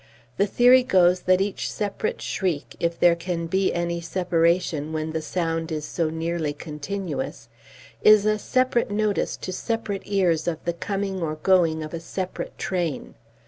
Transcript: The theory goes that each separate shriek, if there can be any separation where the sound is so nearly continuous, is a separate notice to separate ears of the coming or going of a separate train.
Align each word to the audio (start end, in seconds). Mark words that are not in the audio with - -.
The 0.37 0.47
theory 0.47 0.81
goes 0.81 1.19
that 1.19 1.41
each 1.41 1.69
separate 1.71 2.23
shriek, 2.23 2.75
if 2.79 2.99
there 2.99 3.15
can 3.15 3.45
be 3.45 3.71
any 3.71 4.01
separation 4.01 4.93
where 4.93 5.05
the 5.05 5.21
sound 5.21 5.71
is 5.71 5.85
so 5.85 6.09
nearly 6.09 6.53
continuous, 6.53 7.49
is 8.01 8.25
a 8.25 8.39
separate 8.39 8.89
notice 8.89 9.37
to 9.37 9.53
separate 9.53 10.01
ears 10.05 10.47
of 10.47 10.57
the 10.65 10.73
coming 10.73 11.21
or 11.21 11.35
going 11.35 11.83
of 11.83 11.93
a 11.93 11.99
separate 11.99 12.57
train. 12.57 13.13